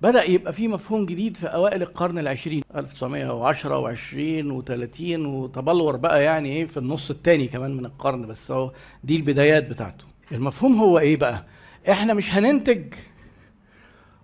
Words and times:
بدأ 0.00 0.24
يبقى 0.30 0.52
في 0.52 0.68
مفهوم 0.68 1.06
جديد 1.06 1.36
في 1.36 1.46
أوائل 1.46 1.82
القرن 1.82 2.18
العشرين. 2.18 2.62
1910 2.76 3.94
و20 3.94 4.44
و30 4.62 5.00
وتبلور 5.26 5.96
بقى 5.96 6.24
يعني 6.24 6.48
إيه 6.52 6.64
في 6.66 6.76
النص 6.76 7.10
الثاني 7.10 7.46
كمان 7.46 7.76
من 7.76 7.86
القرن 7.86 8.26
بس 8.26 8.50
هو 8.50 8.72
دي 9.04 9.16
البدايات 9.16 9.68
بتاعته. 9.68 10.04
المفهوم 10.32 10.78
هو 10.78 10.98
إيه 10.98 11.16
بقى؟ 11.16 11.44
إحنا 11.90 12.14
مش 12.14 12.34
هننتج 12.34 12.94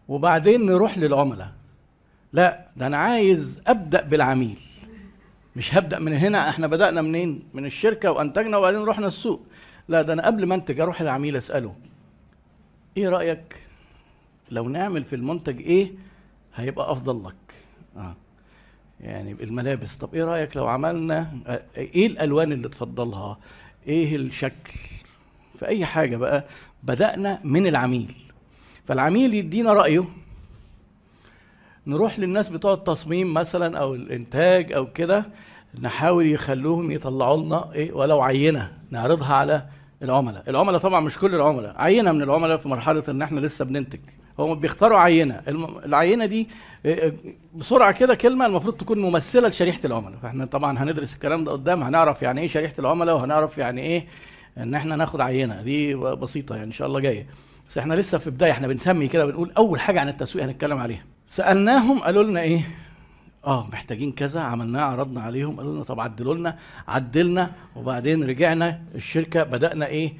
وبعدين 0.08 0.66
نروح 0.66 0.98
للعملاء. 0.98 1.52
لا 2.32 2.66
ده 2.76 2.86
أنا 2.86 2.96
عايز 2.96 3.62
أبدأ 3.66 4.02
بالعميل. 4.02 4.58
مش 5.56 5.74
هبدأ 5.74 5.98
من 5.98 6.12
هنا 6.12 6.48
إحنا 6.48 6.66
بدأنا 6.66 7.02
منين؟ 7.02 7.42
من 7.54 7.64
الشركة 7.66 8.12
وأنتجنا 8.12 8.56
وبعدين 8.56 8.82
رحنا 8.84 9.06
السوق. 9.06 9.40
لا 9.88 10.02
ده 10.02 10.12
أنا 10.12 10.26
قبل 10.26 10.46
ما 10.46 10.54
أنتج 10.54 10.80
أروح 10.80 11.02
للعميل 11.02 11.36
أسأله 11.36 11.74
إيه 12.96 13.08
رأيك 13.08 13.62
لو 14.50 14.68
نعمل 14.68 15.04
في 15.04 15.16
المنتج 15.16 15.60
إيه 15.60 15.92
هيبقى 16.54 16.92
أفضل 16.92 17.24
لك. 17.24 17.54
آه. 17.96 18.16
يعني 19.00 19.32
الملابس. 19.32 19.96
طب 19.96 20.14
إيه 20.14 20.24
رأيك 20.24 20.56
لو 20.56 20.66
عملنا 20.66 21.30
آه، 21.46 21.62
إيه 21.76 22.06
الألوان 22.06 22.52
اللي 22.52 22.68
تفضلها؟ 22.68 23.38
إيه 23.86 24.16
الشكل؟ 24.16 24.72
في 25.58 25.66
أي 25.66 25.84
حاجة 25.86 26.16
بقى. 26.16 26.44
بدأنا 26.82 27.40
من 27.44 27.66
العميل. 27.66 28.14
فالعميل 28.84 29.34
يدينا 29.34 29.72
رأيه. 29.72 30.04
نروح 31.86 32.18
للناس 32.18 32.48
بتوع 32.48 32.72
التصميم 32.72 33.34
مثلا 33.34 33.78
أو 33.78 33.94
الإنتاج 33.94 34.72
أو 34.72 34.92
كده 34.92 35.24
نحاول 35.80 36.26
يخلوهم 36.26 36.90
يطلعوا 36.90 37.42
لنا 37.42 37.72
إيه 37.72 37.92
ولو 37.92 38.22
عينة. 38.22 38.78
نعرضها 38.90 39.34
على 39.34 39.66
العملاء. 40.02 40.50
العملاء 40.50 40.80
طبعا 40.80 41.00
مش 41.00 41.18
كل 41.18 41.34
العملاء 41.34 41.74
عينة 41.80 42.12
من 42.12 42.22
العملاء 42.22 42.56
في 42.56 42.68
مرحلة 42.68 43.04
إن 43.08 43.22
إحنا 43.22 43.40
لسه 43.40 43.64
بننتج. 43.64 44.00
هم 44.40 44.54
بيختاروا 44.60 44.98
عينة. 44.98 45.42
العينة 45.84 46.26
دي 46.26 46.48
بسرعة 47.54 47.92
كده 47.92 48.14
كلمة 48.14 48.46
المفروض 48.46 48.76
تكون 48.76 48.98
ممثلة 49.00 49.48
لشريحة 49.48 49.80
العملاء. 49.84 50.18
فاحنا 50.22 50.44
طبعا 50.44 50.78
هندرس 50.78 51.14
الكلام 51.14 51.44
ده 51.44 51.52
قدام 51.52 51.82
هنعرف 51.82 52.22
يعني 52.22 52.40
إيه 52.40 52.48
شريحة 52.48 52.74
العملاء 52.78 53.16
وهنعرف 53.16 53.58
يعني 53.58 53.80
إيه 53.80 54.06
إن 54.58 54.74
إحنا 54.74 54.96
ناخد 54.96 55.20
عينة. 55.20 55.62
دي 55.62 55.94
بسيطة 55.94 56.54
يعني 56.54 56.66
إن 56.66 56.72
شاء 56.72 56.88
الله 56.88 57.00
جاية. 57.00 57.26
بس 57.68 57.78
إحنا 57.78 57.94
لسه 57.94 58.18
في 58.18 58.30
بداية 58.30 58.50
إحنا 58.50 58.66
بنسمي 58.66 59.08
كده 59.08 59.24
بنقول 59.24 59.52
أول 59.56 59.80
حاجة 59.80 60.00
عن 60.00 60.08
التسويق 60.08 60.44
هنتكلم 60.44 60.78
عليها. 60.78 61.04
سألناهم 61.28 61.98
قالوا 61.98 62.22
لنا 62.22 62.40
إيه؟ 62.40 62.60
آه 63.46 63.66
محتاجين 63.66 64.12
كذا 64.12 64.40
عملناه 64.40 64.82
عرضنا 64.82 65.20
عليهم 65.20 65.56
قالوا 65.56 65.74
لنا 65.74 65.84
طب 65.84 66.00
عدلوا 66.00 66.34
لنا 66.34 66.56
عدلنا 66.88 67.52
وبعدين 67.76 68.24
رجعنا 68.24 68.80
الشركة 68.94 69.42
بدأنا 69.42 69.86
إيه؟ 69.86 70.12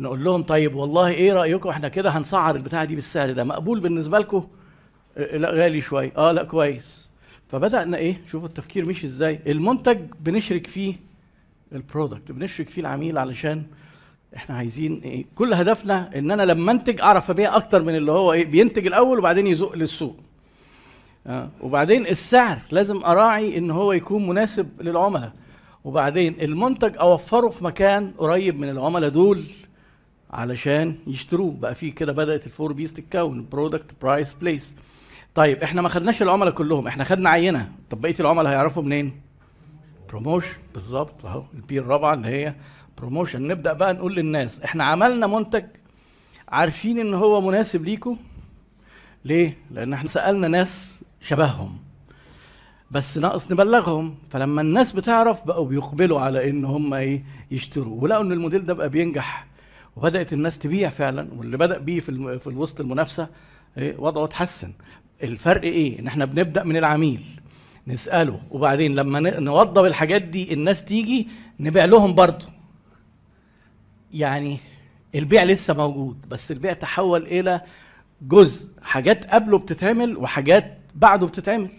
نقول 0.00 0.24
لهم 0.24 0.42
طيب 0.42 0.74
والله 0.74 1.08
إيه 1.08 1.32
رأيكم؟ 1.32 1.68
إحنا 1.68 1.88
كده 1.88 2.10
هنسعر 2.10 2.56
البتاعة 2.56 2.84
دي 2.84 2.94
بالسعر 2.94 3.32
ده. 3.32 3.44
مقبول 3.44 3.80
بالنسبة 3.80 4.18
لكم؟ 4.18 4.46
آه، 5.18 5.36
لا 5.36 5.50
غالي 5.50 5.80
شوية. 5.80 6.12
آه 6.16 6.32
لا 6.32 6.42
كويس. 6.42 7.08
فبدأنا 7.48 7.96
إيه؟ 7.96 8.20
شوفوا 8.30 8.48
التفكير 8.48 8.84
مش 8.84 9.04
إزاي. 9.04 9.40
المنتج 9.46 9.98
بنشرك 10.20 10.66
فيه 10.66 10.94
البرودكت 11.72 12.32
بنشرك 12.32 12.68
فيه 12.70 12.80
العميل 12.82 13.18
علشان 13.18 13.62
إحنا 14.36 14.56
عايزين 14.56 15.00
إيه؟ 15.04 15.24
كل 15.34 15.54
هدفنا 15.54 16.10
ان 16.18 16.30
أنا 16.30 16.42
لما 16.42 16.72
انتج 16.72 17.00
اعرف 17.00 17.30
ابيع 17.30 17.56
أكتر 17.56 17.82
من 17.82 17.96
اللي 17.96 18.12
هو 18.12 18.32
إيه 18.32 18.44
بينتج 18.44 18.86
الأول 18.86 19.18
وبعدين 19.18 19.46
يزق 19.46 19.76
للسوق. 19.76 20.16
آه. 21.26 21.48
وبعدين 21.60 22.06
السعر 22.06 22.58
لازم 22.72 23.04
أراعي 23.04 23.58
إن 23.58 23.70
هو 23.70 23.92
يكون 23.92 24.28
مناسب 24.28 24.68
للعملاء. 24.82 25.32
وبعدين 25.84 26.36
المنتج 26.40 26.96
أوفره 26.96 27.48
في 27.48 27.64
مكان 27.64 28.12
قريب 28.18 28.58
من 28.58 28.68
العملاء 28.68 29.10
دول. 29.10 29.42
علشان 30.32 30.94
يشتروه. 31.06 31.52
بقى 31.52 31.74
في 31.74 31.90
كده 31.90 32.12
بدأت 32.12 32.46
ال 32.46 32.51
four 32.51 32.72
P's 32.72 32.92
تتكون 32.92 33.48
product 33.52 33.94
price 34.02 34.32
place 34.32 34.74
طيب 35.34 35.62
إحنا 35.62 35.82
ما 35.82 35.88
خدناش 35.88 36.22
العملاء 36.22 36.52
كلهم 36.52 36.86
إحنا 36.86 37.04
خدنا 37.04 37.30
عينة. 37.30 37.72
طب 37.90 38.00
بقية 38.00 38.14
العملاء 38.20 38.52
هيعرفوا 38.52 38.82
منين؟ 38.82 39.20
promotion 40.08 40.56
بالظبط 40.74 41.26
أهو 41.26 41.44
ال 41.54 41.66
P 41.66 41.78
الرابعة 41.78 42.14
اللي 42.14 42.28
هي 42.28 42.54
promotion 42.98 43.42
نبدأ 43.48 43.72
بقى 43.72 43.92
نقول 43.94 44.14
للناس 44.14 44.60
إحنا 44.60 44.84
عملنا 44.84 45.26
منتج 45.26 45.64
عارفين 46.48 46.98
إن 46.98 47.14
هو 47.14 47.40
مناسب 47.40 47.84
ليكم 47.84 48.16
ليه؟ 49.24 49.56
لأن 49.70 49.92
إحنا 49.92 50.08
سألنا 50.08 50.48
ناس 50.48 51.02
شبههم 51.20 51.78
بس 52.90 53.18
ناقص 53.18 53.52
نبلغهم. 53.52 54.14
فلما 54.30 54.60
الناس 54.60 54.92
بتعرف 54.92 55.46
بقوا 55.46 55.66
بيقبلوا 55.66 56.20
على 56.20 56.50
إن 56.50 56.64
هم 56.64 56.94
إيه 56.94 57.24
يشتروا. 57.50 58.02
ولقوا 58.02 58.22
إن 58.22 58.32
الموديل 58.32 58.66
ده 58.66 58.74
بقى 58.74 58.88
بينجح 58.88 59.46
وبدأت 59.96 60.32
الناس 60.32 60.58
تبيع 60.58 60.88
فعلا 60.88 61.28
واللي 61.36 61.56
بدأ 61.56 61.78
بيه 61.78 62.00
في 62.00 62.38
في 62.38 62.48
وسط 62.48 62.80
المنافسة 62.80 63.28
إيه 63.78 63.96
وضعه 63.98 64.24
اتحسن. 64.24 64.72
الفرق 65.22 65.62
إيه؟ 65.62 65.98
إن 65.98 66.06
إحنا 66.06 66.24
بنبدأ 66.24 66.64
من 66.64 66.76
العميل 66.76 67.22
نسأله. 67.86 68.40
وبعدين 68.50 68.94
لما 68.94 69.20
نوضب 69.40 69.84
الحاجات 69.84 70.22
دي 70.22 70.54
الناس 70.54 70.84
تيجي 70.84 71.28
نبيع 71.60 71.84
لهم 71.84 72.14
برضه. 72.14 72.46
يعني 74.12 74.58
البيع 75.14 75.44
لسه 75.44 75.74
موجود 75.74 76.28
بس 76.28 76.50
البيع 76.50 76.72
تحول 76.72 77.22
إلى 77.22 77.60
جزء 78.22 78.68
حاجات 78.82 79.26
قبله 79.34 79.58
بتتعمل 79.58 80.16
وحاجات 80.16 80.78
بعده 80.94 81.26
بتتعمل. 81.26 81.70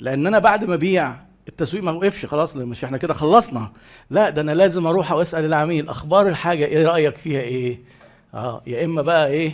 لأن 0.00 0.26
أنا 0.26 0.38
بعد 0.38 0.64
ما 0.64 0.74
أبيع 0.74 1.23
التسويق 1.48 1.82
ما 1.84 1.90
وقفش 1.92 2.26
خلاص 2.26 2.56
مش 2.56 2.84
إحنا 2.84 2.98
كده 2.98 3.14
خلصنا. 3.14 3.72
لا 4.10 4.30
ده 4.30 4.40
أنا 4.42 4.52
لازم 4.54 4.86
أروح 4.86 5.12
واسال 5.12 5.44
العميل 5.44 5.88
أخبار 5.88 6.28
الحاجة 6.28 6.64
إيه؟ 6.64 6.86
رأيك 6.86 7.16
فيها 7.16 7.40
إيه؟ 7.40 7.78
آه 8.34 8.62
يا 8.66 8.84
إما 8.84 9.02
بقى 9.02 9.28
إيه؟ 9.28 9.52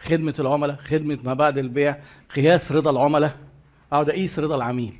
خدمة 0.00 0.34
العملاء 0.38 0.76
خدمة 0.76 1.18
ما 1.24 1.34
بعد 1.34 1.58
البيع 1.58 1.96
قياس 2.36 2.72
رضا 2.72 2.90
العملاء. 2.90 3.36
أقعد 3.92 4.10
أقيس 4.10 4.38
رضا 4.38 4.56
العميل. 4.56 4.94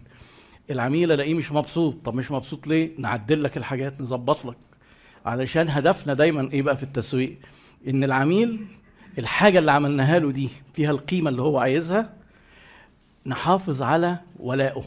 العميل 0.70 1.12
ألاقيه 1.12 1.34
مش 1.34 1.52
مبسوط. 1.52 1.94
طب 2.04 2.14
مش 2.14 2.30
مبسوط 2.30 2.66
ليه؟ 2.66 2.90
نعدل 2.98 3.42
لك 3.42 3.56
الحاجات 3.56 4.00
نظبط 4.00 4.44
لك. 4.46 4.56
علشان 5.26 5.68
هدفنا 5.68 6.14
دايما 6.14 6.52
إيه 6.52 6.62
بقى 6.62 6.76
في 6.76 6.82
التسويق؟ 6.82 7.36
إن 7.88 8.04
العميل 8.04 8.66
الحاجة 9.18 9.58
اللي 9.58 9.72
عملناها 9.72 10.18
له 10.18 10.30
دي 10.30 10.48
فيها 10.74 10.90
القيمة 10.90 11.30
اللي 11.30 11.42
هو 11.42 11.58
عايزها 11.58 12.12
نحافظ 13.26 13.82
على 13.82 14.18
ولائه 14.38 14.84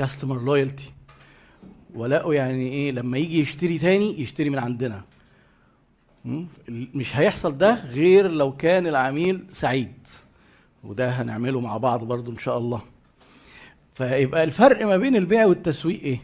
كاستمر 0.00 0.42
لويالتي 0.44 0.92
ولائه 1.94 2.32
يعني 2.32 2.68
إيه 2.68 2.92
لما 2.92 3.18
يجي 3.18 3.40
يشتري 3.40 3.78
تاني 3.78 4.20
يشتري 4.20 4.50
من 4.50 4.58
عندنا? 4.58 5.02
مش 6.68 7.16
هيحصل 7.16 7.58
ده 7.58 7.84
غير 7.84 8.32
لو 8.32 8.56
كان 8.56 8.86
العميل 8.86 9.46
سعيد. 9.50 9.92
وده 10.84 11.08
هنعمله 11.10 11.60
مع 11.60 11.76
بعض 11.76 12.04
برضو 12.04 12.30
إن 12.30 12.36
شاء 12.36 12.58
الله. 12.58 12.82
فيبقى 13.94 14.44
الفرق 14.44 14.86
ما 14.86 14.96
بين 14.96 15.16
البيع 15.16 15.46
والتسويق 15.46 16.02
إيه؟ 16.02 16.18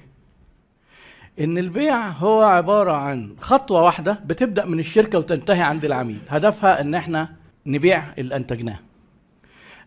إن 1.41 1.59
البيع 1.59 2.09
هو 2.09 2.43
عبارة 2.43 2.93
عن 2.93 3.37
خطوة 3.41 3.83
واحدة 3.83 4.13
بتبدأ 4.27 4.65
من 4.65 4.79
الشركة 4.79 5.19
وتنتهي 5.19 5.63
عند 5.63 5.85
العميل. 5.85 6.21
هدفها 6.29 6.81
إن 6.81 6.95
إحنا 6.95 7.33
نبيع 7.67 8.05
اللي 8.19 8.37
أنتجناه. 8.37 8.79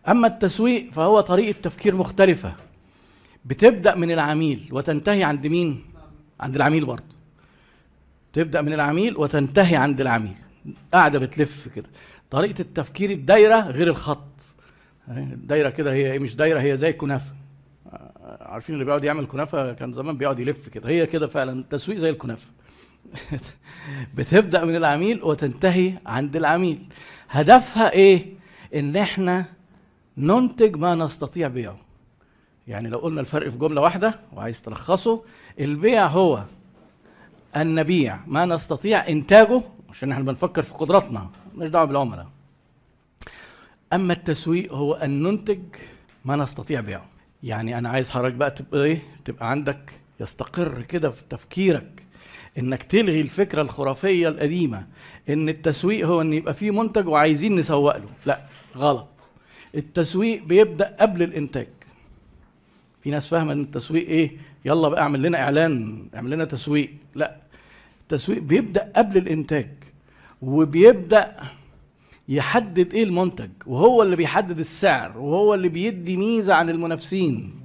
أما 0.08 0.26
التسويق 0.26 0.92
فهو 0.92 1.20
طريقة 1.20 1.60
تفكير 1.62 1.94
مختلفة. 1.94 2.54
بتبدأ 3.44 3.94
من 3.94 4.10
العميل 4.10 4.68
وتنتهي 4.72 5.22
عند 5.24 5.46
مين؟ 5.46 5.84
عند 6.40 6.56
العميل 6.56 6.84
برضه. 6.84 7.20
تبدأ 8.32 8.62
من 8.62 8.72
العميل 8.72 9.16
وتنتهي 9.16 9.76
عند 9.76 10.00
العميل. 10.00 10.36
قاعدة 10.92 11.18
بتلف 11.18 11.68
كده. 11.68 11.88
طريقة 12.30 12.60
التفكير 12.60 13.10
الدايرة 13.10 13.60
غير 13.60 13.88
الخط. 13.88 14.54
الدايره 15.08 15.70
كده 15.70 15.92
هي؟ 15.92 16.18
مش 16.18 16.36
دايرة 16.36 16.60
هي 16.60 16.76
زي 16.76 16.88
الكنافة. 16.88 17.32
عارفين 18.40 18.74
اللي 18.74 18.84
بيقعد 18.84 19.04
يعمل 19.04 19.26
كنافة؟ 19.26 19.72
كان 19.72 19.92
زمان 19.92 20.16
بيقعد 20.16 20.38
يلف 20.38 20.68
كده. 20.68 20.88
هي 20.88 21.06
كده 21.06 21.26
فعلا 21.26 21.52
التسويق 21.60 21.98
زي 21.98 22.10
الكنافة. 22.10 22.50
بتبدأ 24.16 24.64
من 24.64 24.76
العميل 24.76 25.24
وتنتهي 25.24 25.92
عند 26.06 26.36
العميل. 26.36 26.80
هدفها 27.28 27.92
إيه؟ 27.92 28.26
إن 28.74 28.96
إحنا 28.96 29.44
ننتج 30.16 30.76
ما 30.76 30.94
نستطيع 30.94 31.48
بيعه. 31.48 31.89
يعني 32.68 32.88
لو 32.88 32.98
قلنا 32.98 33.20
الفرق 33.20 33.48
في 33.48 33.58
جملة 33.58 33.80
واحدة 33.80 34.20
وعايز 34.32 34.62
تلخصه 34.62 35.22
البيع 35.60 36.06
هو 36.06 36.44
ان 37.56 37.74
نبيع 37.74 38.18
ما 38.26 38.44
نستطيع 38.44 39.08
إنتاجه 39.08 39.62
عشان 39.90 40.12
إحنا 40.12 40.24
بنفكر 40.24 40.62
في 40.62 40.74
قدراتنا 40.74 41.30
مش 41.54 41.68
دعوة 41.68 41.84
بالعملاء. 41.84 42.26
أما 43.92 44.12
التسويق 44.12 44.72
هو 44.74 44.94
أن 44.94 45.22
ننتج 45.22 45.60
ما 46.24 46.36
نستطيع 46.36 46.80
بيعه. 46.80 47.04
يعني 47.42 47.78
أنا 47.78 47.88
عايز 47.88 48.10
حضرتك 48.10 48.34
بقى 48.34 48.50
تبقى 48.50 48.84
إيه 48.84 48.98
تبقى 49.24 49.50
عندك 49.50 49.92
يستقر 50.20 50.82
كده 50.82 51.10
في 51.10 51.22
تفكيرك 51.30 52.02
إنك 52.58 52.82
تلغي 52.82 53.20
الفكرة 53.20 53.62
الخرافية 53.62 54.28
القديمة 54.28 54.86
إن 55.28 55.48
التسويق 55.48 56.06
هو 56.06 56.20
إن 56.20 56.32
يبقى 56.34 56.54
فيه 56.54 56.70
منتج 56.70 57.08
وعايزين 57.08 57.56
نسوق 57.56 57.96
له. 57.96 58.08
لا 58.26 58.40
غلط. 58.76 59.08
التسويق 59.74 60.44
بيبدأ 60.44 60.96
قبل 61.00 61.22
الإنتاج. 61.22 61.68
في 63.02 63.10
ناس 63.10 63.28
فاهمة 63.28 63.52
إن 63.52 63.60
التسويق 63.60 64.08
إيه؟ 64.08 64.36
يلا 64.64 64.88
بقى 64.88 65.02
اعمل 65.02 65.22
لنا 65.22 65.38
إعلان 65.38 66.06
اعمل 66.14 66.30
لنا 66.30 66.44
تسويق. 66.44 66.90
لا 67.14 67.36
التسويق 68.02 68.38
بيبدأ 68.42 68.92
قبل 68.96 69.16
الإنتاج 69.18 69.68
وبيبدأ 70.42 71.36
يحدد 72.28 72.94
إيه 72.94 73.04
المنتج 73.04 73.50
وهو 73.66 74.02
اللي 74.02 74.16
بيحدد 74.16 74.58
السعر 74.58 75.18
وهو 75.18 75.54
اللي 75.54 75.68
بيدي 75.68 76.16
ميزة 76.16 76.54
عن 76.54 76.70
المنافسين 76.70 77.60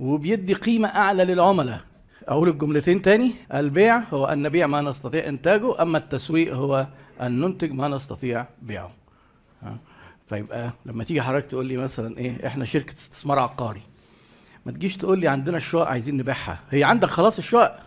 وبيدي 0.00 0.54
قيمة 0.54 0.88
أعلى 0.88 1.24
للعملاء. 1.24 1.80
أقول 2.28 2.48
الجملتين 2.48 3.02
تاني 3.02 3.32
البيع 3.54 3.98
هو 3.98 4.26
أن 4.26 4.42
نبيع 4.42 4.66
ما 4.66 4.80
نستطيع 4.80 5.28
إنتاجه 5.28 5.82
أما 5.82 5.98
التسويق 5.98 6.54
هو 6.54 6.86
أن 7.20 7.40
ننتج 7.40 7.72
ما 7.72 7.88
نستطيع 7.88 8.46
بيعه؟ 8.62 8.90
فيبقى 10.28 10.70
لما 10.86 11.04
تيجي 11.04 11.22
حضرتك 11.22 11.46
تقول 11.46 11.66
لي 11.66 11.76
مثلا 11.76 12.18
إيه 12.18 12.46
إحنا 12.46 12.64
شركة 12.64 12.92
استثمار 12.92 13.38
عقاري. 13.38 13.82
ما 14.66 14.72
تجيش 14.72 14.96
تقول 14.96 15.18
لي 15.18 15.28
عندنا 15.28 15.56
الشقق 15.56 15.86
عايزين 15.86 16.16
نبيعها. 16.16 16.58
هي 16.70 16.84
عندك 16.84 17.08
خلاص 17.08 17.38
الشقق. 17.38 17.78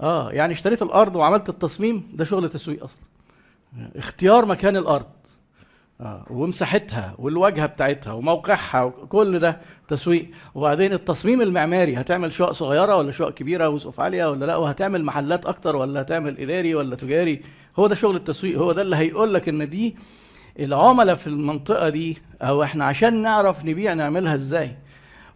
آه 0.00 0.30
يعني 0.30 0.52
اشتريت 0.52 0.82
الأرض 0.82 1.16
وعملت 1.16 1.48
التصميم 1.48 2.10
ده 2.14 2.24
شغل 2.24 2.48
تسويق 2.48 2.84
أصلا. 2.84 3.02
اختيار 3.96 4.46
مكان 4.46 4.76
الأرض. 4.76 5.06
آه. 6.00 6.26
ومساحتها 6.30 7.14
والواجهة 7.18 7.66
بتاعتها 7.66 8.12
وموقعها 8.12 8.82
وكل 8.82 9.38
ده 9.38 9.60
تسويق. 9.88 10.30
وبعدين 10.54 10.92
التصميم 10.92 11.42
المعماري 11.42 11.96
هتعمل 11.96 12.32
شقق 12.32 12.52
صغيرة 12.52 12.96
ولا 12.96 13.10
شقق 13.10 13.30
كبيرة 13.30 13.68
وسقف 13.68 14.00
عالية 14.00 14.30
ولا 14.30 14.44
لا؟ 14.44 14.56
وهتعمل 14.56 15.04
محلات 15.04 15.46
أكتر 15.46 15.76
ولا 15.76 16.00
هتعمل 16.00 16.38
إداري 16.40 16.74
ولا 16.74 16.96
تجاري؟ 16.96 17.42
هو 17.78 17.86
ده 17.86 17.94
شغل 17.94 18.16
التسويق. 18.16 18.58
هو 18.58 18.72
ده 18.72 18.82
اللي 18.82 18.96
هيقول 18.96 19.34
لك 19.34 19.48
إن 19.48 19.70
دي 19.70 19.96
العملاء 20.60 21.14
في 21.14 21.26
المنطقة 21.26 21.88
دي 21.88 22.18
أو 22.42 22.62
إحنا 22.62 22.84
عشان 22.84 23.22
نعرف 23.22 23.64
نبيع 23.64 23.94
نعملها 23.94 24.34
إزاي. 24.34 24.76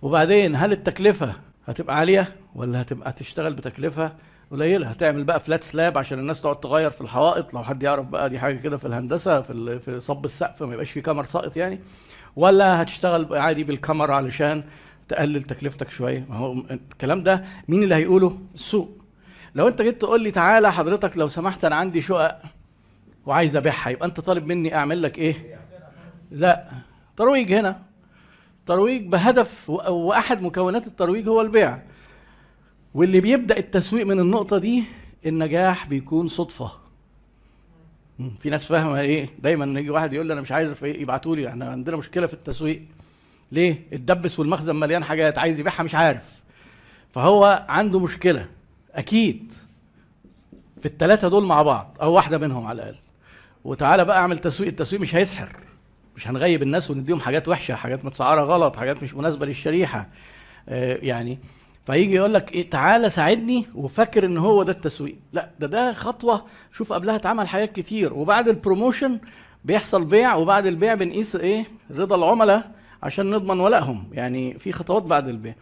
وبعدين 0.02 0.56
هل 0.56 0.73
التكلفة 0.73 1.32
هتبقى 1.67 1.96
عالية 1.96 2.37
ولا 2.55 2.82
هتبقى 2.82 3.12
تشتغل 3.12 3.55
بتكلفة 3.55 4.12
قليلة؟ 4.50 4.87
هتعمل 4.87 5.25
بقى 5.25 5.41
فلات 5.41 5.62
سلاب 5.62 5.99
عشان 5.99 6.19
الناس 6.19 6.41
تقعد 6.43 6.61
تغير 6.61 6.91
في 6.91 7.00
الحوائط؟ 7.00 7.55
لو 7.55 7.62
حد 7.62 7.82
يعرف 7.82 8.06
بقى 8.06 8.31
دي 8.31 8.38
حاجة 8.38 8.56
كده 8.56 8.76
في 8.76 8.85
الهندسة 8.87 9.41
في 9.41 9.79
في 9.81 10.00
صب 10.00 10.25
السقف 10.25 10.62
ما 10.62 10.73
يبقاش 10.73 10.91
في 10.91 11.00
كمر 11.00 11.25
ساقط 11.25 11.56
يعني. 11.56 11.81
ولا 12.37 12.82
هتشتغل 12.82 13.37
عادي 13.38 13.64
بالكمر 13.64 14.11
علشان 14.12 14.64
تقلل 15.08 15.43
تكلفتك 15.43 15.91
شوية؟ 15.91 16.26
ما 16.29 16.37
هو 16.37 16.52
الكلام 16.70 17.23
ده 17.23 17.44
مين 17.69 17.82
اللي 17.82 17.94
هيقوله؟ 17.94 18.38
السوق. 18.55 18.99
لو 19.55 19.69
انت 19.69 19.82
جيت 19.82 20.00
تقول 20.00 20.23
لي 20.23 20.31
تعالى 20.31 20.73
حضرتك 20.73 21.19
لو 21.19 21.29
سمحت 21.29 21.64
أنا 21.64 21.76
عندي 21.76 22.00
شقق 22.00 22.38
وعايز 23.26 23.56
ابيعها 23.56 23.90
يبقى 23.90 24.06
انت 24.06 24.20
طالب 24.20 24.47
مني 24.47 24.75
اعمل 24.76 25.02
لك 25.02 25.19
إيه؟ 25.19 25.35
لا. 26.31 26.64
ترويج 27.17 27.52
هنا. 27.52 27.82
ترويج 28.66 29.06
بهدف 29.06 29.70
وأحد 29.70 30.43
مكونات 30.43 30.87
الترويج 30.87 31.28
هو 31.28 31.40
البيع. 31.40 31.82
واللي 32.94 33.20
بيبدأ 33.20 33.56
التسويق 33.56 34.06
من 34.06 34.20
النقطة 34.20 34.58
دي 34.58 34.84
النجاح 35.26 35.87
بيكون 35.87 36.28
صدفة. 36.28 36.70
في 38.40 38.50
ناس 38.50 38.64
فاهمة 38.64 39.00
إيه؟ 39.00 39.28
دايما 39.38 39.81
يجي 39.81 39.90
واحد 39.90 40.12
يقول 40.12 40.26
لي 40.26 40.32
أنا 40.32 40.40
مش 40.40 40.52
عايز 40.52 40.84
إيه؟ 40.84 41.02
يبعتوا 41.02 41.37
لي 41.37 41.49
إحنا 41.49 41.69
عندنا 41.69 41.96
مشكلة 41.96 42.26
في 42.26 42.34
التسويق. 42.34 42.82
ليه؟ 43.52 43.82
الدبس 43.93 44.38
والمخزن 44.38 44.76
مليان 44.76 45.05
حاجات 45.05 45.38
عايز 45.38 45.61
يبيعها 45.61 45.82
مش 45.82 45.94
عارف. 45.94 46.43
فهو 47.12 47.66
عنده 47.69 48.00
مشكلة. 48.00 48.46
أكيد 48.94 49.52
في 50.81 50.87
الثلاثه 50.87 51.28
دول 51.28 51.46
مع 51.46 51.62
بعض 51.62 51.96
أو 52.02 52.12
واحدة 52.12 52.38
منهم 52.38 52.66
على 52.66 52.82
الأقل. 52.82 52.96
وتعالى 53.64 54.05
بقى 54.05 54.19
أعمل 54.19 54.38
تسويق. 54.38 54.69
التسويق 54.69 55.02
مش 55.02 55.14
هيسحر. 55.14 55.49
مش 56.16 56.28
هنغيب 56.28 56.62
الناس 56.62 56.90
ونديهم 56.90 57.20
حاجات 57.20 57.49
وحشة 57.49 57.75
حاجات 57.75 58.05
متسعرة 58.05 58.43
غلط 58.43 58.76
حاجات 58.76 59.02
مش 59.02 59.14
مناسبة 59.14 59.46
للشريحة. 59.46 60.08
آه، 60.69 60.99
يعني 61.02 61.38
فيجي 61.87 62.14
يقول 62.14 62.34
لك 62.34 62.52
إيه 62.52 62.70
تعالى 62.70 63.11
ساعدني 63.11 63.66
وفاكر 63.75 64.26
إن 64.26 64.38
هو 64.38 64.62
ده 64.62 64.72
التسويق. 64.72 65.16
لا 65.32 65.50
ده 65.61 65.66
ده 65.66 65.93
خطوة. 65.93 66.44
شوف 66.72 66.93
قبلها 66.93 67.16
اتعمل 67.16 67.49
حاجات 67.49 67.72
كتير. 67.72 68.14
وبعد 68.14 68.49
البروموشن 68.49 69.19
بيحصل 69.64 70.05
بيع 70.05 70.34
وبعد 70.34 70.66
البيع 70.66 70.94
بنقيس 70.94 71.37
إيه 71.37 71.64
رضا 71.90 72.16
العملاء 72.16 72.70
عشان 73.02 73.31
نضمن 73.31 73.61
ولائهم. 73.61 74.08
يعني 74.12 74.58
في 74.58 74.72
خطوات 74.72 75.02
بعد 75.02 75.28
البيع. 75.28 75.55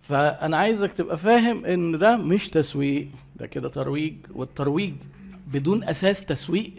فأنا 0.00 0.56
عايزك 0.56 0.92
تبقى 0.92 1.18
فاهم 1.18 1.64
إن 1.64 1.98
ده 1.98 2.16
مش 2.16 2.48
تسويق 2.50 3.08
ده 3.36 3.46
كده 3.46 3.68
ترويج. 3.68 4.14
والترويج 4.34 4.94
بدون 5.46 5.84
أساس 5.84 6.24
تسويق 6.24 6.72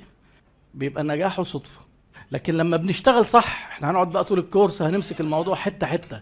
بيبقى 0.73 1.03
نجاحه 1.03 1.43
صدفة. 1.43 1.84
لكن 2.31 2.53
لما 2.57 2.77
بنشتغل 2.77 3.25
صح 3.25 3.67
إحنا 3.71 3.91
هنقعد 3.91 4.11
بقى 4.11 4.23
طول 4.23 4.39
الكورس 4.39 4.81
هنمسك 4.81 5.21
الموضوع 5.21 5.55
حتة 5.55 5.87
حتة. 5.87 6.21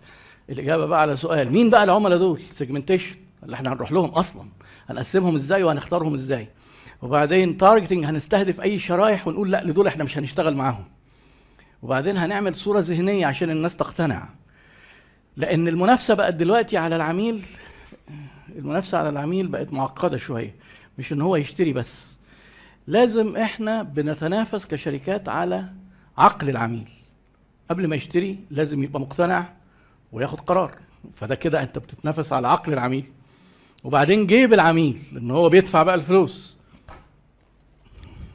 الإجابة 0.49 0.85
بقى 0.85 1.01
على 1.01 1.15
سؤال 1.15 1.51
مين 1.51 1.69
بقى 1.69 1.83
العملاء 1.83 2.17
دول؟ 2.17 2.41
segmentation 2.51 3.15
اللي 3.43 3.55
إحنا 3.55 3.73
هنروح 3.73 3.91
لهم 3.91 4.09
أصلا. 4.09 4.43
هنقسمهم 4.89 5.35
إزاي 5.35 5.63
وهنختارهم 5.63 6.13
إزاي؟ 6.13 6.47
وبعدين 7.01 7.57
targeting 7.57 8.05
هنستهدف 8.05 8.61
أي 8.61 8.79
شرايح 8.79 9.27
ونقول 9.27 9.51
لأ 9.51 9.63
لدول 9.63 9.87
إحنا 9.87 10.03
مش 10.03 10.17
هنشتغل 10.17 10.53
معاهم. 10.55 10.83
وبعدين 11.83 12.17
هنعمل 12.17 12.55
صورة 12.55 12.79
ذهنية 12.79 13.25
عشان 13.25 13.49
الناس 13.49 13.75
تقتنع. 13.75 14.29
لأن 15.37 15.67
المنافسة 15.67 16.13
بقت 16.13 16.33
دلوقتي 16.33 16.77
على 16.77 16.95
العميل 16.95 17.41
المنافسة 18.55 18.97
على 18.97 19.09
العميل 19.09 19.47
بقت 19.47 19.73
معقدة 19.73 20.17
شوية 20.17 20.55
مش 20.97 21.13
إن 21.13 21.21
هو 21.21 21.35
يشتري 21.35 21.73
بس. 21.73 22.17
لازم 22.87 23.37
إحنا 23.37 23.83
بنتنافس 23.83 24.65
كشركات 24.65 25.29
على 25.29 25.65
عقل 26.17 26.49
العميل. 26.49 26.89
قبل 27.69 27.87
ما 27.87 27.95
يشتري 27.95 28.39
لازم 28.49 28.83
يبقى 28.83 28.99
مقتنع 29.01 29.53
وياخد 30.11 30.39
قرار. 30.41 30.77
فده 31.15 31.35
كده 31.35 31.63
انت 31.63 31.79
بتتنافس 31.79 32.33
على 32.33 32.47
عقل 32.47 32.73
العميل. 32.73 33.05
وبعدين 33.83 34.27
جيب 34.27 34.53
العميل 34.53 34.97
لأن 35.13 35.31
هو 35.31 35.49
بيدفع 35.49 35.83
بقى 35.83 35.95
الفلوس. 35.95 36.57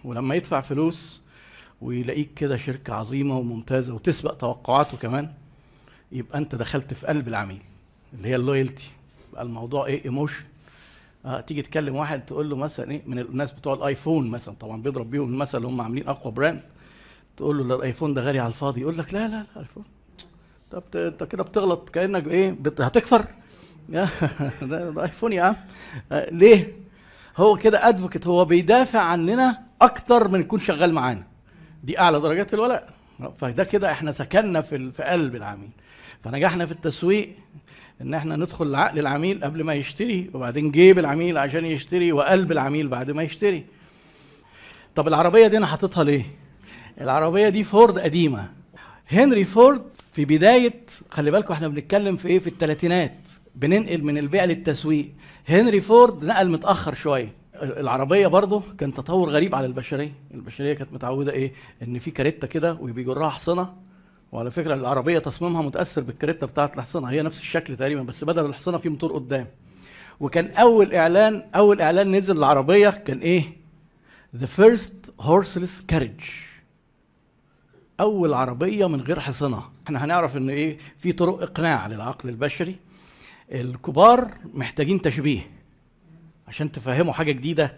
ولما 0.04 0.34
يدفع 0.34 0.60
فلوس 0.60 1.20
ويلاقيك 1.80 2.34
كده 2.34 2.56
شركة 2.56 2.94
عظيمة 2.94 3.36
وممتازة 3.36 3.94
وتسبق 3.94 4.34
توقعاته 4.34 4.96
كمان 4.96 5.32
يبقى 6.12 6.38
انت 6.38 6.54
دخلت 6.54 6.94
في 6.94 7.06
قلب 7.06 7.28
العميل 7.28 7.62
اللي 8.14 8.28
هي 8.28 8.36
ال 8.36 8.43
loyalty 8.43 8.90
بقى 9.32 9.42
الموضوع 9.42 9.86
إيه 9.86 10.04
emotion 10.04 10.42
آه 11.26 11.40
تيجي 11.40 11.62
تكلم 11.62 11.96
واحد 11.96 12.26
تقول 12.26 12.50
له 12.50 12.56
مثلا 12.56 12.90
إيه 12.90 13.02
من 13.06 13.18
الناس 13.18 13.52
بتوع 13.52 13.74
الآيفون 13.74 14.30
مثلا 14.30 14.54
طبعا 14.60 14.82
بيضرب 14.82 15.10
بيهم 15.10 15.28
المثل 15.28 15.64
هم 15.64 15.80
عاملين 15.80 16.08
أقوى 16.08 16.32
brand 16.32 16.62
تقول 17.38 17.58
له 17.58 17.64
لا 17.64 17.74
الايفون 17.74 18.14
ده 18.14 18.22
غالي 18.22 18.38
على 18.38 18.48
الفاضي. 18.48 18.80
يقول 18.80 18.98
لك 18.98 19.14
لا 19.14 19.28
لا 19.28 19.32
لا 19.32 19.46
الايفون 19.56 19.84
طب 20.70 20.82
انت 20.94 21.24
كده 21.24 21.42
بتغلط 21.42 21.90
كأنك 21.90 22.26
إيه 22.26 22.50
بت... 22.50 22.80
هتكفر. 22.80 23.24
ده, 23.88 24.08
ده 24.62 25.02
ايفون 25.04 25.32
يا 25.32 25.42
عم. 25.42 25.56
آه، 26.12 26.30
ليه؟ 26.30 26.72
هو 27.36 27.56
كده 27.56 27.88
ادفوكيت 27.88 28.26
هو 28.26 28.44
بيدافع 28.44 29.00
عننا 29.00 29.62
أكتر 29.82 30.28
من 30.28 30.40
يكون 30.40 30.58
شغال 30.58 30.94
معانا. 30.94 31.22
دي 31.84 31.98
أعلى 32.00 32.20
درجات 32.20 32.54
الولاء. 32.54 32.90
فده 33.38 33.64
كده 33.64 33.92
إحنا 33.92 34.12
سكننا 34.12 34.60
في 34.60 34.92
في 34.92 35.02
قلب 35.02 35.36
العميل. 35.36 35.70
فنجحنا 36.20 36.66
في 36.66 36.72
التسويق 36.72 37.36
إن 38.00 38.14
إحنا 38.14 38.36
ندخل 38.36 38.74
عقل 38.74 38.98
العميل 38.98 39.44
قبل 39.44 39.64
ما 39.64 39.74
يشتري 39.74 40.30
وبعدين 40.34 40.70
جيب 40.70 40.98
العميل 40.98 41.38
عشان 41.38 41.64
يشتري 41.64 42.12
وقلب 42.12 42.52
العميل 42.52 42.88
بعد 42.88 43.10
ما 43.10 43.22
يشتري. 43.22 43.66
طب 44.94 45.08
العربية 45.08 45.46
دي 45.46 45.56
أنا 45.56 45.66
حاططها 45.66 46.04
ليه؟ 46.04 46.24
العربية 47.00 47.48
دي 47.48 47.64
فورد 47.64 47.98
قديمة. 47.98 48.50
هنري 49.08 49.44
فورد 49.44 49.82
في 50.12 50.24
بداية 50.24 50.80
خلي 51.10 51.30
بالكم 51.30 51.52
إحنا 51.52 51.68
بنتكلم 51.68 52.16
في 52.16 52.28
إيه؟ 52.28 52.38
في 52.38 52.46
الثلاثينات 52.46 53.30
بننقل 53.54 54.02
من 54.02 54.18
البيع 54.18 54.44
للتسويق. 54.44 55.08
هنري 55.48 55.80
فورد 55.80 56.24
نقل 56.24 56.50
متأخر 56.50 56.94
شوية. 56.94 57.32
العربية 57.62 58.26
برضه 58.26 58.62
كان 58.78 58.94
تطور 58.94 59.28
غريب 59.28 59.54
على 59.54 59.66
البشرية. 59.66 60.12
البشرية 60.34 60.72
كانت 60.72 60.94
متعودة 60.94 61.32
إيه؟ 61.32 61.52
ان 61.82 61.98
في 61.98 62.10
كاريتا 62.10 62.46
كده 62.46 62.74
وبيجرها 62.80 63.28
حصنة. 63.28 63.74
وعلى 64.32 64.50
فكرة 64.50 64.74
العربية 64.74 65.18
تصميمها 65.18 65.62
متأثر 65.62 66.00
بالكاريتا 66.02 66.46
بتاعه 66.46 66.72
الحصنة. 66.76 67.06
هي 67.06 67.22
نفس 67.22 67.38
الشكل 67.40 67.76
تقريبا 67.76 68.02
بس 68.02 68.24
بدل 68.24 68.46
الحصنة 68.46 68.78
في 68.78 68.88
موتور 68.88 69.12
قدام. 69.12 69.46
وكان 70.20 70.50
أول 70.50 70.94
إعلان 70.94 71.42
أول 71.54 71.80
إعلان 71.80 72.12
نزل 72.12 72.38
العربيه 72.38 72.88
كان 72.88 73.18
إيه؟ 73.18 73.42
The 74.36 74.46
first 74.60 75.24
horseless 75.26 75.92
carriage. 75.92 76.47
أول 78.00 78.34
عربية 78.34 78.88
من 78.88 79.00
غير 79.00 79.20
حصنه 79.20 79.62
إحنا 79.86 80.04
هنعرف 80.04 80.36
إن 80.36 80.50
إيه؟ 80.50 80.78
في 80.98 81.12
طرق 81.12 81.42
إقناع 81.42 81.86
للعقل 81.86 82.28
البشري. 82.28 82.76
الكبار 83.52 84.28
محتاجين 84.54 85.00
تشبيه 85.00 85.40
عشان 86.48 86.72
تفهموا 86.72 87.12
حاجة 87.12 87.32
جديدة. 87.32 87.74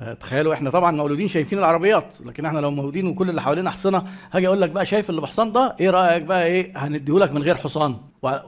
آه، 0.00 0.12
تخيلوا 0.14 0.54
إحنا 0.54 0.70
طبعا 0.70 0.90
مولودين 0.90 1.28
شايفين 1.28 1.58
العربيات 1.58 2.14
لكن 2.24 2.44
إحنا 2.44 2.58
لو 2.58 2.70
مولودين 2.70 3.06
وكل 3.06 3.30
اللي 3.30 3.42
حوالينا 3.42 3.70
حصنه 3.70 4.06
هاجي 4.32 4.46
أقول 4.46 4.60
لك 4.60 4.70
بقى 4.70 4.86
شايف 4.86 5.10
اللي 5.10 5.20
بحصان 5.20 5.52
ده 5.52 5.76
إيه 5.80 5.90
رأيك 5.90 6.22
بقى 6.22 6.46
إيه؟ 6.46 6.72
هنديهولك 6.78 7.32
من 7.32 7.42
غير 7.42 7.54
حصان. 7.54 7.96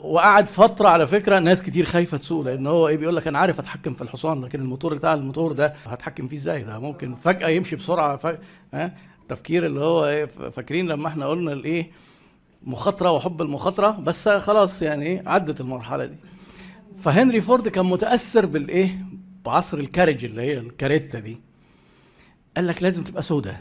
وقعد 0.02 0.50
فترة 0.50 0.88
على 0.88 1.06
فكرة 1.06 1.38
ناس 1.38 1.62
كتير 1.62 1.84
خايفة 1.84 2.16
تسوق 2.16 2.44
لأن 2.44 2.66
هو 2.66 2.88
إيه؟ 2.88 2.96
بيقول 2.96 3.16
لك 3.16 3.26
أنا 3.26 3.38
عارف 3.38 3.58
أتحكم 3.60 3.92
في 3.92 4.02
الحصان 4.02 4.44
لكن 4.44 4.60
الموتور 4.60 4.94
بتاع 4.94 5.14
الموتور 5.14 5.52
ده 5.52 5.74
هتحكم 5.86 6.28
فيه 6.28 6.36
إزاي؟ 6.36 6.62
ده 6.62 6.78
ممكن 6.78 7.14
فجأة 7.14 7.48
يمشي 7.48 7.76
بسرعة 7.76 8.16
ف... 8.16 8.26
ها 8.74 8.94
التفكير 9.24 9.66
اللي 9.66 9.80
هو 9.80 10.06
إيه 10.06 10.24
فاكرين 10.26 10.86
لما 10.86 11.08
إحنا 11.08 11.26
قلنا 11.26 11.52
الإيه 11.52 11.90
مخاطرة 12.62 13.10
وحب 13.12 13.42
المخاطرة 13.42 13.90
بس 13.90 14.28
خلاص 14.28 14.82
يعني 14.82 15.06
إيه 15.06 15.22
عدت 15.26 15.60
المرحلة 15.60 16.04
دي. 16.06 16.16
فهنري 16.98 17.40
فورد 17.40 17.68
كان 17.68 17.86
متأثر 17.86 18.46
بالإيه 18.46 19.06
بعصر 19.44 19.78
ال 19.78 19.83
carriage 19.83 20.24
اللي 20.24 20.42
هي 20.42 20.58
الكاريتا 20.58 21.18
دي. 21.18 21.36
قال 22.56 22.66
لك 22.66 22.82
لازم 22.82 23.04
تبقى 23.04 23.22
سودة 23.22 23.56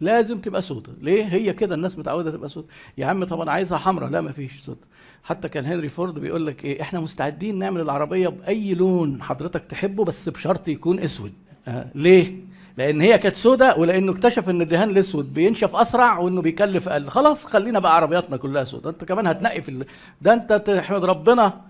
لازم 0.00 0.38
تبقى 0.38 0.62
سودة. 0.62 0.92
ليه؟ 1.00 1.24
هي 1.24 1.52
كده 1.52 1.74
الناس 1.74 1.98
متعودة 1.98 2.30
تبقى 2.30 2.48
سودة. 2.48 2.66
يا 2.98 3.06
عم 3.06 3.24
طب 3.24 3.48
عايزها 3.48 3.78
حمراء. 3.78 4.10
لا 4.10 4.20
مفيش 4.20 4.60
سودة. 4.60 4.86
حتى 5.22 5.48
كان 5.48 5.64
هنري 5.64 5.88
فورد 5.88 6.18
بيقول 6.18 6.46
لك 6.46 6.64
إيه 6.64 6.82
إحنا 6.82 7.00
مستعدين 7.00 7.58
نعمل 7.58 7.80
العربية 7.80 8.28
بأي 8.28 8.74
لون 8.74 9.22
حضرتك 9.22 9.64
تحبه 9.64 10.04
بس 10.04 10.28
بشرط 10.28 10.68
يكون 10.68 10.98
أسود. 10.98 11.32
آه 11.68 11.90
ليه؟ 11.94 12.36
لأن 12.78 13.00
هي 13.00 13.18
كانت 13.18 13.34
سودة 13.34 13.76
ولأنه 13.76 14.12
اكتشف 14.12 14.48
إن 14.48 14.62
الدهان 14.62 14.90
الأسود 14.90 15.34
بينشف 15.34 15.76
أسرع 15.76 16.18
وإنه 16.18 16.42
بيكلف 16.42 16.88
أقل. 16.88 17.08
خلاص 17.08 17.44
خلينا 17.46 17.78
بقى 17.78 17.96
عربياتنا 17.96 18.36
كلها 18.36 18.64
سودة. 18.64 18.90
أنت 18.90 19.04
كمان 19.04 19.26
هتنقي 19.26 19.62
في 19.62 19.68
ال... 19.68 19.86
ده 20.22 20.32
أنت 20.32 20.52
تحمد 20.52 21.04
ربنا 21.04 21.60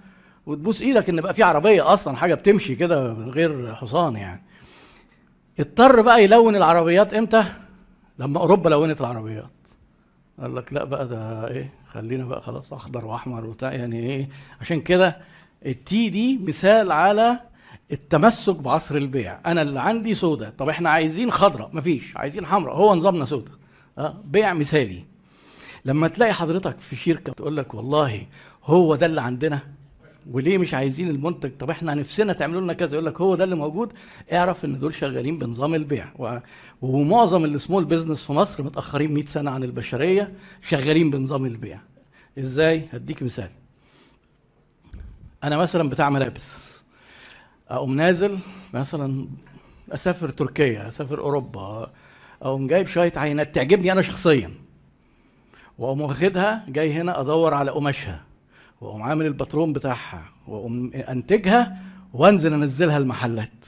وتبوس 0.47 0.83
إيدك 0.83 1.09
إن 1.09 1.21
بقى 1.21 1.35
في 1.35 1.43
عربية 1.43 1.93
أصلا 1.93 2.17
حاجة 2.17 2.35
بتمشي 2.35 2.75
كده 2.75 3.13
غير 3.13 3.75
حصان 3.75 4.17
يعني. 4.17 4.43
اضطر 5.61 6.01
بقى 6.03 6.25
يلون 6.25 6.57
العربيات 6.57 7.15
إمتى؟ 7.15 7.45
لما 8.19 8.41
أوروبا 8.41 8.69
لونت 8.69 9.01
العربيات. 9.01 9.51
قال 10.41 10.57
لك 10.57 10.73
لا 10.73 10.85
بقى 10.85 11.09
ده 11.09 11.49
إيه 11.49 11.73
خلينا 11.89 12.25
بقى 12.25 12.41
خلاص 12.41 12.73
أخضر 12.73 13.05
وأحمر 13.05 13.45
وبتاع. 13.47 13.73
يعني 13.73 14.11
إيه؟ 14.11 14.29
عشان 14.61 14.81
كده 14.81 15.17
التي 15.67 16.09
دي 16.09 16.39
مثال 16.39 16.93
على 16.93 17.41
التمسك 17.93 18.57
بعصر 18.57 18.95
البيع. 18.95 19.41
أنا 19.47 19.63
اللي 19.63 19.81
عندي 19.81 20.15
سودا. 20.15 20.53
طب 20.59 20.69
إحنا 20.69 20.91
عايزين 20.91 21.31
خضراء 21.31 21.71
مفيش. 21.73 22.17
عايزين 22.17 22.47
حمراء. 22.47 22.77
هو 22.77 22.95
نظامنا 22.95 23.25
سودا. 23.25 23.53
آه 23.99 24.23
بيع 24.25 24.53
مثالي. 24.55 25.05
لما 25.85 26.09
تلاقي 26.09 26.33
حضرتك 26.33 26.81
في 26.81 26.97
شركة 26.97 27.33
تقول 27.33 27.57
لك 27.57 27.75
والله 27.75 28.27
هو 28.65 28.95
ده 28.95 29.07
اللي 29.07 29.21
عندنا 29.21 29.61
وليه 30.31 30.59
مش 30.59 30.75
عايزين 30.75 31.09
المنتج؟ 31.09 31.51
طب 31.59 31.71
إحنا 31.71 31.95
نفسنا 31.95 32.33
تعملوا 32.33 32.61
لنا 32.61 32.73
كذا. 32.73 32.93
يقول 32.93 33.07
لك 33.07 33.21
هو 33.21 33.35
ده 33.35 33.45
اللي 33.45 33.57
موجود. 33.57 33.93
اعرف 34.33 34.65
إن 34.65 34.79
دول 34.79 34.95
شغالين 34.95 35.39
بنظام 35.39 35.75
البيع. 35.75 36.13
و... 36.19 36.39
ومعظم 36.83 37.45
السمول 37.45 37.85
بزنس 37.85 38.23
في 38.25 38.33
مصر 38.33 38.63
متأخرين 38.63 39.15
100 39.15 39.27
سنة 39.27 39.51
عن 39.51 39.65
البشرية 39.65 40.33
شغالين 40.63 41.11
بنظام 41.11 41.47
البيع. 41.47 41.81
إزاي؟ 42.39 42.89
هديك 42.93 43.23
مثال. 43.23 43.51
أنا 45.45 45.57
مثلا 45.57 45.89
بتاع 45.89 46.11
ملابس. 46.11 46.78
أقوم 47.69 47.97
نازل 47.97 48.39
مثلا 48.75 49.27
أسافر 49.93 50.29
تركيا 50.29 50.89
أسافر 50.89 51.19
أوروبا 51.21 51.91
أقوم 52.43 52.67
جايب 52.67 52.87
شوية 52.87 53.13
عينات 53.17 53.55
تعجبني 53.55 53.93
أنا 53.93 54.03
شخصيا. 54.03 54.51
وأقوم 55.79 56.01
واخدها 56.01 56.65
جاي 56.69 56.93
هنا 56.93 57.21
أدور 57.21 57.55
على 57.55 57.71
قماشها. 57.71 58.21
وأقوم 58.81 59.03
عامل 59.03 59.27
الباترون 59.27 59.73
بتاعها. 59.73 60.25
وأقوم 60.49 60.91
أنتجها 60.95 61.77
وأنزل 62.15 62.53
أنزلها 62.53 62.97
المحلات. 62.99 63.67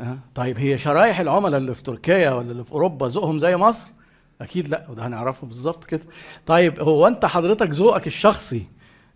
أه؟ 0.00 0.18
طيب 0.34 0.58
هي 0.58 0.78
شرايح 0.78 1.20
العملاء 1.20 1.60
اللي 1.60 1.74
في 1.74 1.82
تركيا 1.82 2.30
ولا 2.30 2.50
اللي 2.50 2.64
في 2.64 2.72
أوروبا 2.72 3.06
ذوقهم 3.06 3.38
زي 3.38 3.56
مصر؟ 3.56 3.86
أكيد 4.40 4.68
لأ 4.68 4.86
وده 4.90 5.06
هنعرفه 5.06 5.46
بالظبط 5.46 5.84
كده. 5.84 6.02
طيب 6.46 6.80
هو 6.80 7.06
أنت 7.06 7.26
حضرتك 7.26 7.68
ذوقك 7.70 8.06
الشخصي 8.06 8.66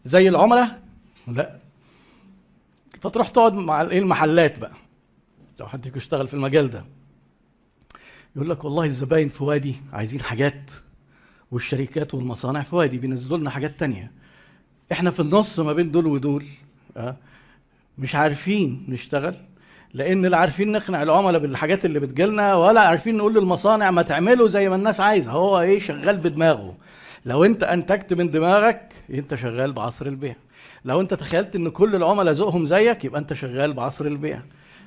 زي 0.04 0.28
العملاء؟ 0.28 0.80
لأ. 1.28 1.63
فتروح 3.04 3.28
تقعد 3.28 3.54
مع 3.54 3.80
إيه 3.82 3.98
المحلات 3.98 4.58
بقى. 4.58 4.72
لو 5.60 5.66
حد 5.66 5.84
فيكم 5.84 5.96
يشتغل 5.96 6.28
في 6.28 6.34
المجال 6.34 6.70
ده. 6.70 6.84
يقول 8.36 8.50
لك 8.50 8.64
والله 8.64 8.84
الزباين 8.84 9.28
في 9.28 9.44
وادي 9.44 9.76
عايزين 9.92 10.20
حاجات 10.20 10.70
والشركات 11.50 12.14
والمصانع 12.14 12.62
في 12.62 12.76
وادي 12.76 12.98
بينزلوا 12.98 13.38
لنا 13.38 13.50
حاجات 13.50 13.80
تانية. 13.80 14.12
إحنا 14.92 15.10
في 15.10 15.20
النص 15.20 15.60
ما 15.60 15.72
بين 15.72 15.90
دول 15.90 16.06
ودول 16.06 16.44
أه؟ 16.96 17.16
مش 17.98 18.14
عارفين 18.14 18.86
نشتغل 18.88 19.34
لأن 19.94 20.26
لا 20.26 20.36
عارفين 20.36 20.72
نقنع 20.72 21.02
العملاء 21.02 21.40
بالحاجات 21.40 21.84
اللي 21.84 22.00
بتجيلنا 22.00 22.54
ولا 22.54 22.80
عارفين 22.80 23.16
نقول 23.16 23.34
للمصانع 23.34 23.90
ما 23.90 24.02
تعملوا 24.02 24.48
زي 24.48 24.68
ما 24.68 24.76
الناس 24.76 25.00
عايزة. 25.00 25.30
هو 25.30 25.60
إيه 25.60 25.78
شغال 25.78 26.16
بدماغه. 26.16 26.76
لو 27.24 27.44
أنت 27.44 27.62
أنتجت 27.62 28.12
من 28.12 28.30
دماغك 28.30 28.94
أنت 29.10 29.34
شغال 29.34 29.72
بعصر 29.72 30.06
البيع. 30.06 30.36
لو 30.84 31.00
انت 31.00 31.14
تخيلت 31.14 31.56
ان 31.56 31.68
كل 31.68 31.96
العملاء 31.96 32.34
ذوقهم 32.34 32.64
زيك 32.64 33.04
يبقى 33.04 33.20
انت 33.20 33.32
شغال 33.32 33.72
بعصر 33.72 34.04
البيع. 34.04 34.42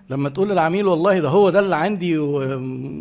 لما 0.10 0.30
تقول 0.30 0.50
للعميل 0.50 0.88
والله 0.88 1.20
ده 1.20 1.30
هو 1.30 1.50
ده 1.50 1.60
اللي 1.60 1.76
عندي 1.76 2.18
و... 2.18 2.40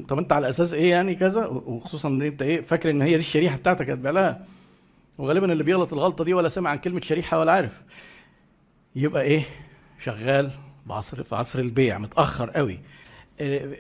طب 0.03 0.19
انت 0.19 0.33
على 0.33 0.51
أساس 0.51 0.73
إيه 0.75 0.91
يعني 0.91 1.15
كذا؟ 1.15 1.47
وخصوصا 1.47 2.09
إن 2.09 2.23
أنت 2.23 2.43
إيه 2.43 2.61
فاكر 2.61 2.91
إن 2.91 3.03
هي 3.03 3.11
دي 3.11 3.17
الشريحة 3.17 3.57
بتاعتك 3.57 3.91
هتبيع 3.91 4.11
لها 4.11 4.45
وغالبا 5.19 5.53
اللي 5.53 5.65
بيغلط 5.65 5.93
الغلطة 5.93 6.25
دي 6.25 6.35
ولا 6.35 6.49
سمع 6.49 6.71
عن 6.71 6.79
كلمة 6.79 7.01
شريحة 7.01 7.39
ولا 7.41 7.53
عارف. 7.53 7.83
يبقى 8.97 9.23
إيه؟ 9.23 9.43
شغال 9.99 10.51
بعصر 10.87 11.23
في 11.23 11.35
عصر 11.35 11.59
البيع 11.59 11.99
متأخر 11.99 12.51
قوي. 12.51 12.79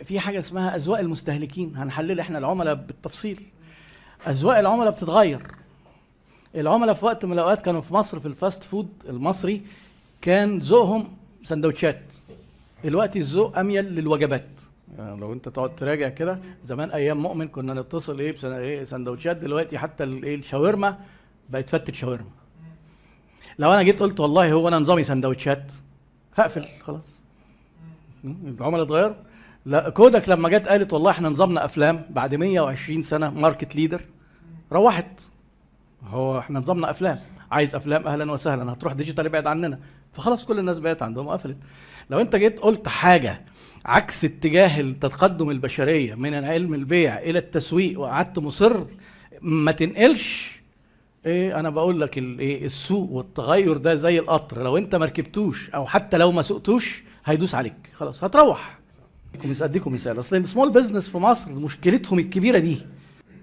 في 0.04 0.20
حاجة 0.20 0.38
اسمها 0.38 0.76
أذواق 0.76 0.99
المستهلكين. 1.00 1.76
هنحلل 1.76 2.20
إحنا 2.20 2.38
العملاء 2.38 2.75
بالتفصيل. 2.75 3.40
أذواق 4.28 4.58
العملاء 4.58 4.90
بتتغير. 4.90 5.40
العملاء 6.56 6.94
في 6.94 7.04
وقت 7.04 7.25
من 7.25 7.32
الأوقات 7.32 7.60
كانوا 7.60 7.80
في 7.80 7.94
مصر 7.94 8.20
في 8.20 8.26
ال 8.26 8.34
fast 8.34 8.64
food 8.64 8.88
المصري 9.08 9.62
كان 10.20 10.58
ذوقهم 10.58 11.08
سندوتشات. 11.44 12.14
دلوقتي 12.84 13.18
الذوق 13.18 13.58
أميل 13.58 13.84
للوجبات. 13.84 14.48
يعني 14.98 15.20
لو 15.20 15.32
أنت 15.32 15.48
تقعد 15.48 15.76
تراجع 15.76 16.08
كده 16.08 16.38
زمان 16.64 16.90
أيام 16.90 17.22
مؤمن 17.22 17.48
كنا 17.48 17.75
نتصل 17.75 18.20
إيه 18.20 18.32
بسن... 18.32 18.52
إيه 18.52 18.84
سندوتشات. 18.84 19.36
دلوقتي 19.36 19.78
حتى 19.78 20.04
الايه 20.04 20.34
الشاورما 20.34 20.98
بقت 21.50 21.70
فتت 21.70 21.94
شاورما. 21.94 22.30
لو 23.58 23.72
أنا 23.72 23.82
جيت 23.82 24.00
قلت 24.00 24.20
والله 24.20 24.52
هو 24.52 24.68
أنا 24.68 24.78
نظامي 24.78 25.02
سندوتشات 25.02 25.72
هقفل 26.36 26.64
خلاص. 26.82 27.04
العملاء 28.25 28.82
اتغيروا. 28.82 29.14
لا 29.66 29.88
Kodak 29.88 30.28
لما 30.28 30.48
جت 30.48 30.68
قالت 30.68 30.92
والله 30.92 31.10
إحنا 31.10 31.28
نظامنا 31.28 31.64
أفلام 31.64 32.06
بعد 32.10 32.34
120 32.34 33.02
سنة 33.02 33.30
market 33.30 33.76
leader 33.76 34.00
روحت. 34.72 35.20
هو 36.05 36.38
إحنا 36.38 36.61
نظامنا 36.61 36.91
أفلام. 36.91 37.19
عايز 37.50 37.75
أفلام؟ 37.75 38.07
أهلا 38.07 38.33
وسهلا. 38.33 38.73
هتروح 38.73 38.93
digital 38.92 39.26
ابعد 39.26 39.47
عننا. 39.47 39.79
فخلاص 40.12 40.45
كل 40.45 40.59
الناس 40.59 40.79
بقت 40.79 41.03
عندهم 41.03 41.29
قفلت 41.29 41.57
لو 42.11 42.21
أنت 42.21 42.37
جيت 42.37 42.61
قلت 42.61 42.88
حاجة 42.88 43.45
عكس 43.85 44.25
اتجاه 44.25 44.81
التقدم 44.81 45.50
البشرية 45.50 46.15
من 46.15 46.35
علم 46.35 46.75
البيع 46.75 47.19
إلى 47.19 47.38
التسويق 47.38 48.00
وقعدت 48.00 48.38
مصر 48.38 48.85
ما 49.41 49.73
تنقلش. 49.73 50.57
إيه 51.26 51.61
أنا 51.61 51.71
بقول 51.71 52.00
لك 52.00 52.19
الايه 52.19 52.65
السوق 52.65 53.11
والتغير 53.11 53.76
ده 53.76 53.95
زي 53.95 54.19
القطر. 54.19 54.62
لو 54.62 54.76
أنت 54.76 54.95
ما 54.95 55.05
ركبتوش 55.05 55.71
أو 55.71 55.87
حتى 55.87 56.17
لو 56.17 56.33
ما 56.33 56.43
سقتوش 56.43 57.03
هيدوس 57.25 57.55
عليك. 57.55 57.91
خلاص 57.93 58.25
هتروح. 58.25 58.79
أديكم 59.61 59.93
مثال. 59.93 60.19
أصل 60.19 60.37
السمول 60.37 60.73
بزنس 60.73 61.09
في 61.09 61.19
مصر 61.19 61.50
مشكلتهم 61.53 62.19
الكبيرة 62.19 62.59
دي. 62.59 62.79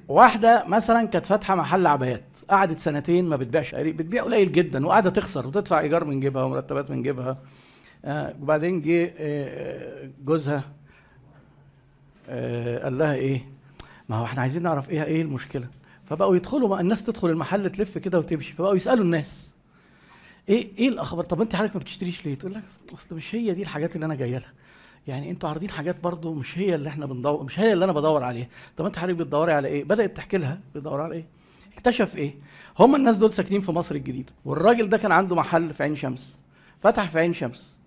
واحدة 0.08 0.64
مثلا 0.68 1.08
كانت 1.08 1.26
فاتحة 1.26 1.56
محل 1.56 1.88
عبايات 1.88 2.24
قعدت 2.50 2.80
سنتين 2.80 3.26
ما 3.30 3.36
بتبيعش 3.36 3.76
بتبيع 3.76 4.24
قليل 4.24 4.52
جدا 4.52 4.86
وقاعدة 4.86 5.10
تخسر 5.10 5.48
وتدفع 5.48 5.80
إيجار 5.80 6.06
من 6.06 6.20
جيبها 6.20 6.44
ومرتبات 6.44 6.92
من 6.92 7.02
جيبها. 7.04 7.38
آه 8.06 8.36
وبعدين 8.42 8.82
جه 8.82 9.14
آه 9.18 10.10
جوزها 10.26 10.64
آه 12.30 12.84
قال 12.84 12.98
لها 12.98 13.14
إيه؟ 13.14 13.50
ما 14.10 14.16
هو 14.16 14.26
إحنا 14.26 14.42
عايزين 14.42 14.64
نعرف 14.64 14.90
إيه 14.90 15.04
إيه 15.04 15.22
المشكلة. 15.22 15.68
فبقوا 16.10 16.36
يدخلوا 16.36 16.68
بقى 16.68 16.82
الناس 16.82 17.04
تدخل 17.04 17.30
المحل 17.30 17.70
تلف 17.70 17.98
كده 17.98 18.20
وتمشي 18.20 18.54
فبقوا 18.54 18.76
يسألوا 18.76 19.04
الناس. 19.06 19.52
إيه 20.50 20.78
إيه 20.78 20.90
الأخبار؟ 20.90 21.24
طب 21.24 21.42
أنت 21.42 21.56
حضرتك 21.56 21.76
ما 21.76 21.80
بتشتريش 21.82 22.26
ليه؟ 22.26 22.36
تقول 22.36 22.54
لك 22.54 22.62
أصل 22.94 23.16
مش 23.16 23.36
هي 23.36 23.54
دي 23.54 23.62
الحاجات 23.62 23.96
اللي 23.96 24.06
أنا 24.06 24.16
جاية 24.16 24.38
لها. 24.38 24.52
يعني 25.08 25.30
أنتوا 25.32 25.50
عارضين 25.50 25.70
حاجات 25.70 26.04
برضو 26.04 26.34
مش 26.34 26.58
هي 26.58 26.76
اللي 26.76 26.90
إحنا 26.90 27.06
بندور 27.06 27.44
مش 27.44 27.60
هي 27.60 27.74
اللي 27.74 27.86
أنا 27.86 27.94
بدور 27.94 28.24
عليها. 28.24 28.48
طب 28.78 28.86
انت 28.86 28.98
حضرتك 29.00 29.18
بتدوري 29.18 29.54
على 29.54 29.68
إيه؟ 29.68 29.84
بدأت 29.84 30.18
تحكي 30.18 30.38
لها. 30.38 30.60
بتدور 30.76 31.02
على 31.02 31.16
إيه؟ 31.16 31.26
اكتشف 31.74 32.18
إيه؟ 32.18 32.36
هم 32.80 32.96
الناس 32.96 33.18
دول 33.18 33.34
ساكنين 33.34 33.62
في 33.62 33.72
مصر 33.72 33.96
الجديدة. 33.96 34.34
والراجل 34.46 34.90
ده 34.90 34.98
كان 34.98 35.12
عنده 35.12 35.36
محل 35.36 35.74
في 35.74 35.84
عين 35.84 35.96
شمس. 35.96 36.40
فتح 36.82 37.10
في 37.10 37.20
عين 37.20 37.34
شمس. 37.34 37.78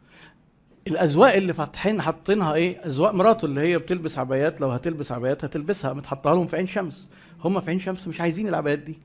الأذواق 0.87 1.35
اللي 1.35 1.53
فاتحين 1.53 2.03
حاطينها 2.03 2.55
إيه؟ 2.55 2.87
أذواق 2.87 3.15
مراته 3.15 3.45
اللي 3.45 3.61
هي 3.61 3.79
بتلبس 3.79 4.19
عبايات. 4.19 4.61
لو 4.61 4.71
هتلبس 4.71 5.13
عبايات 5.13 5.45
هتلبسها. 5.45 5.93
متحطها 5.93 6.35
لهم 6.35 6.47
في 6.47 6.57
عين 6.57 6.67
شمس. 6.67 7.09
هم 7.45 7.61
في 7.61 7.71
عين 7.71 7.79
شمس 7.79 8.09
مش 8.09 8.21
عايزين 8.21 8.49
العبايات 8.49 8.79
دي. 8.79 8.99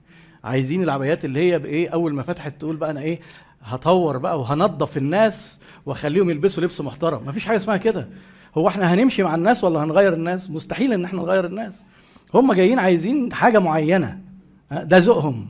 عايزين 0.43 0.83
العبايات 0.83 1.25
اللي 1.25 1.39
هي 1.39 1.59
بإيه؟ 1.59 1.89
أول 1.89 2.13
ما 2.13 2.23
فتحت 2.23 2.53
تقول 2.59 2.75
بقى 2.75 2.91
أنا 2.91 3.01
إيه؟ 3.01 3.19
هطور 3.63 4.17
بقى 4.17 4.39
وهنظف 4.39 4.97
الناس 4.97 5.59
واخليهم 5.85 6.29
يلبسوا 6.29 6.63
لبس 6.63 6.81
محترم. 6.81 7.27
مفيش 7.27 7.45
حاجة 7.45 7.57
اسمها 7.57 7.77
كده. 7.77 8.07
هو 8.57 8.67
إحنا 8.67 8.93
هنمشي 8.93 9.23
مع 9.23 9.35
الناس 9.35 9.63
ولا 9.63 9.83
هنغير 9.83 10.13
الناس؟ 10.13 10.49
مستحيل 10.49 10.93
ان 10.93 11.05
إحنا 11.05 11.19
نغير 11.21 11.45
الناس. 11.45 11.83
هم 12.33 12.53
جايين 12.53 12.79
عايزين 12.79 13.33
حاجة 13.33 13.59
معينة. 13.59 14.19
ده 14.71 14.97
ذوقهم. 14.97 15.47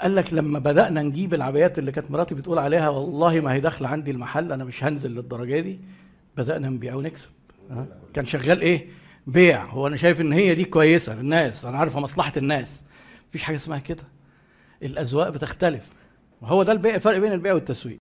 قال 0.00 0.16
لك 0.16 0.34
لما 0.34 0.58
بدأنا 0.58 1.02
نجيب 1.02 1.34
العبايات 1.34 1.78
اللي 1.78 1.92
كانت 1.92 2.10
مراتي 2.10 2.34
بتقول 2.34 2.58
عليها 2.58 2.88
والله 2.88 3.40
ما 3.40 3.52
هي 3.52 3.60
داخلة 3.60 3.88
عندي 3.88 4.10
المحل 4.10 4.52
أنا 4.52 4.64
مش 4.64 4.84
هنزل 4.84 5.10
للدرجة 5.10 5.60
دي. 5.60 5.80
بدأنا 6.36 6.68
نبيع 6.68 6.94
ونكسب. 6.94 7.28
كان 8.14 8.26
شغال 8.26 8.60
إيه؟ 8.60 8.88
بيع. 9.26 9.64
هو 9.64 9.86
أنا 9.86 9.96
شايف 9.96 10.20
إن 10.20 10.32
هي 10.32 10.54
دي 10.54 10.64
كويسة 10.64 11.14
للناس. 11.14 11.64
أنا 11.64 11.78
عارفة 11.78 12.00
مصلحة 12.00 12.32
الناس. 12.36 12.84
مفيش 13.28 13.42
حاجة 13.42 13.56
اسمها 13.56 13.78
كده. 13.78 14.02
الأذواق 14.82 15.28
بتختلف. 15.28 15.90
وهو 16.40 16.62
ده 16.62 16.72
الفرق 16.72 17.18
بين 17.18 17.32
البيع 17.32 17.52
والتسويق. 17.52 17.99